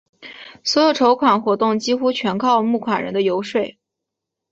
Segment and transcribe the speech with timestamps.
[0.63, 3.77] 所有的筹款活动几乎全靠募款人的游说。